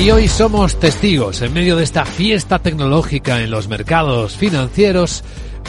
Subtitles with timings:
[0.00, 5.22] Y hoy somos testigos, en medio de esta fiesta tecnológica en los mercados financieros,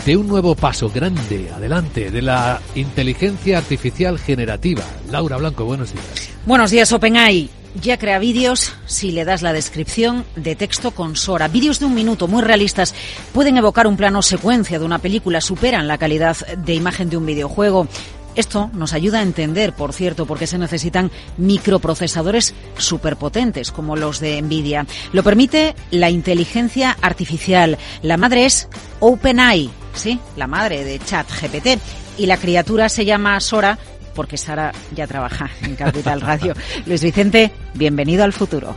[0.06, 4.84] de un nuevo paso grande adelante de la inteligencia artificial generativa.
[5.10, 6.30] Laura Blanco, buenos días.
[6.46, 7.50] Buenos días, OpenAI.
[7.82, 11.50] Ya crea vídeos si le das la descripción de texto con Sora.
[11.50, 12.96] Vídeos de un minuto muy realistas
[13.34, 17.26] pueden evocar un plano secuencia de una película, superan la calidad de imagen de un
[17.26, 17.88] videojuego.
[18.36, 24.20] Esto nos ayuda a entender, por cierto, por qué se necesitan microprocesadores superpotentes como los
[24.20, 24.86] de Nvidia.
[25.12, 27.78] Lo permite la inteligencia artificial.
[28.02, 31.80] La madre es OpenAI, sí, la madre de ChatGPT.
[32.18, 33.78] Y la criatura se llama Sora
[34.14, 36.54] porque Sara ya trabaja en Capital Radio.
[36.86, 38.76] Luis Vicente, bienvenido al futuro.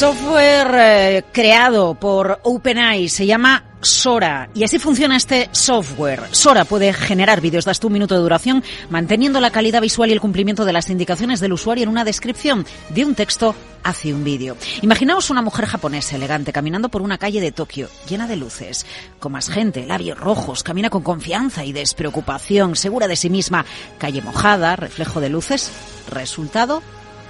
[0.00, 4.48] Software eh, creado por OpenAI se llama Sora.
[4.54, 6.22] Y así funciona este software.
[6.30, 10.14] Sora puede generar vídeos de hasta un minuto de duración, manteniendo la calidad visual y
[10.14, 14.24] el cumplimiento de las indicaciones del usuario en una descripción de un texto hacia un
[14.24, 14.56] vídeo.
[14.80, 18.86] Imaginaos una mujer japonesa elegante caminando por una calle de Tokio, llena de luces,
[19.18, 23.66] con más gente, labios rojos, camina con confianza y despreocupación, segura de sí misma,
[23.98, 25.70] calle mojada, reflejo de luces.
[26.10, 26.82] Resultado,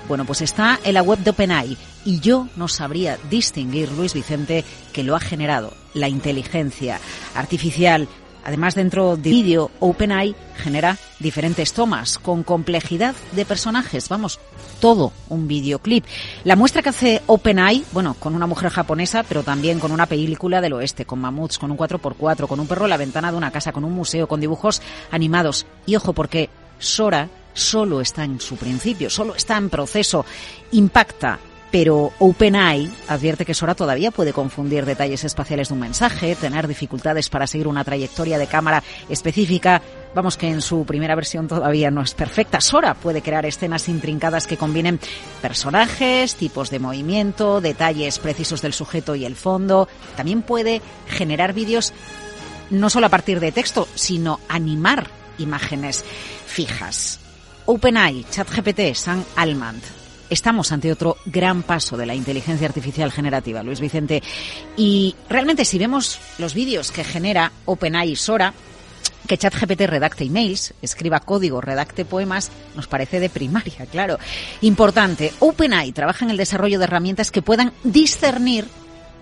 [0.08, 4.64] bueno, pues está en la web de OpenAI y yo no sabría distinguir, Luis Vicente,
[4.92, 6.98] que lo ha generado la inteligencia
[7.34, 8.08] artificial.
[8.44, 14.08] Además, dentro de vídeo, OpenAI genera diferentes tomas con complejidad de personajes.
[14.08, 14.40] Vamos,
[14.80, 16.04] todo un videoclip.
[16.44, 20.60] La muestra que hace OpenAI, bueno, con una mujer japonesa, pero también con una película
[20.60, 23.50] del oeste, con mamuts, con un 4x4, con un perro en la ventana de una
[23.50, 25.66] casa, con un museo, con dibujos animados.
[25.84, 30.24] Y ojo, porque Sora solo está en su principio, solo está en proceso,
[30.72, 31.38] impacta.
[31.70, 37.28] Pero OpenAI advierte que Sora todavía puede confundir detalles espaciales de un mensaje, tener dificultades
[37.28, 39.80] para seguir una trayectoria de cámara específica.
[40.12, 42.60] Vamos que en su primera versión todavía no es perfecta.
[42.60, 44.98] Sora puede crear escenas intrincadas que combinen
[45.40, 49.88] personajes, tipos de movimiento, detalles precisos del sujeto y el fondo.
[50.16, 51.92] También puede generar vídeos
[52.70, 55.06] no solo a partir de texto, sino animar
[55.38, 56.04] imágenes
[56.46, 57.20] fijas.
[57.72, 59.80] OpenAI, ChatGPT, San Almand.
[60.28, 64.24] Estamos ante otro gran paso de la inteligencia artificial generativa, Luis Vicente.
[64.76, 68.54] Y realmente si vemos los vídeos que genera OpenAI Sora,
[69.28, 74.18] que ChatGPT redacte emails, escriba código, redacte poemas, nos parece de primaria, claro.
[74.62, 78.66] Importante, OpenAI trabaja en el desarrollo de herramientas que puedan discernir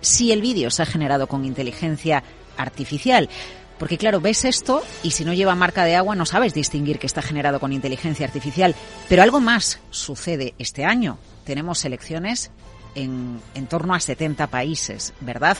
[0.00, 2.25] si el vídeo se ha generado con inteligencia
[2.56, 3.28] artificial.
[3.78, 7.06] Porque claro, ves esto y si no lleva marca de agua no sabes distinguir que
[7.06, 8.75] está generado con inteligencia artificial.
[9.09, 11.19] Pero algo más sucede este año.
[11.44, 12.50] Tenemos elecciones
[12.94, 15.56] en, en torno a 70 países, ¿verdad?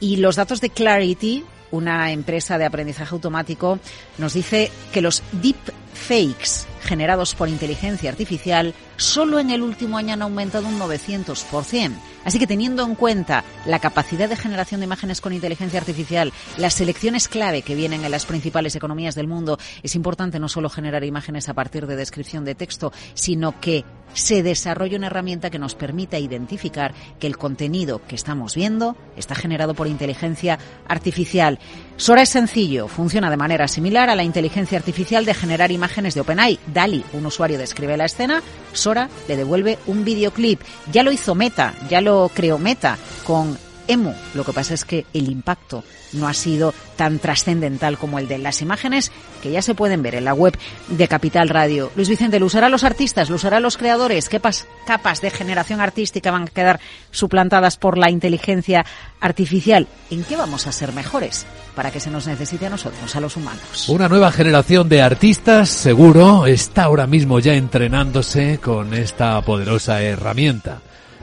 [0.00, 3.78] Y los datos de Clarity, una empresa de aprendizaje automático,
[4.16, 10.22] nos dice que los deepfakes generados por inteligencia artificial solo en el último año han
[10.22, 11.92] aumentado un 900%.
[12.24, 16.74] Así que teniendo en cuenta la capacidad de generación de imágenes con inteligencia artificial, las
[16.74, 21.04] selecciones clave que vienen en las principales economías del mundo, es importante no solo generar
[21.04, 23.84] imágenes a partir de descripción de texto, sino que
[24.14, 29.34] se desarrolle una herramienta que nos permita identificar que el contenido que estamos viendo está
[29.34, 31.58] generado por inteligencia artificial.
[31.96, 36.20] Sora es sencillo, funciona de manera similar a la inteligencia artificial de generar imágenes de
[36.20, 36.58] OpenAI.
[36.78, 38.40] DALI, un usuario describe la escena,
[38.72, 40.60] Sora le devuelve un videoclip.
[40.92, 44.14] Ya lo hizo Meta, ya lo creó Meta con Emu.
[44.34, 45.82] Lo que pasa es que el impacto
[46.12, 49.12] no ha sido tan trascendental como el de las imágenes
[49.42, 50.56] que ya se pueden ver en la web
[50.88, 51.90] de Capital Radio.
[51.96, 53.30] Luis Vicente, ¿lo usará los artistas?
[53.30, 54.28] ¿Lo usará los creadores?
[54.28, 54.40] ¿Qué
[54.86, 58.84] capas de generación artística van a quedar suplantadas por la inteligencia
[59.20, 59.86] artificial?
[60.10, 63.36] ¿En qué vamos a ser mejores para que se nos necesite a nosotros, a los
[63.36, 63.88] humanos?
[63.88, 70.80] Una nueva generación de artistas, seguro, está ahora mismo ya entrenándose con esta poderosa herramienta.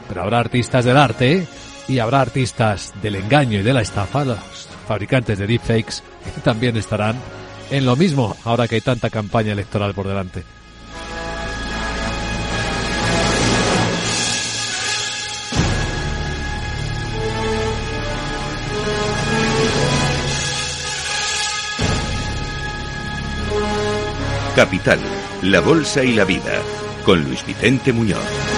[0.08, 1.48] Pero habrá artistas del arte
[1.88, 4.40] y habrá artistas del engaño y de la estafa, los
[4.88, 7.16] fabricantes de deepfakes, que también estarán
[7.70, 10.44] en lo mismo ahora que hay tanta campaña electoral por delante.
[24.56, 25.00] Capital,
[25.42, 26.62] la Bolsa y la Vida,
[27.04, 28.55] con Luis Vicente Muñoz.